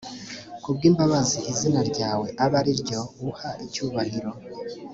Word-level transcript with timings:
ku 0.61 0.69
bw’imbabazi 0.75 1.37
izina 1.51 1.81
ryawe 1.89 2.27
abe 2.43 2.55
ari 2.61 2.73
ryo 2.81 3.01
uha 3.29 3.49
icyubahiro 3.65 4.31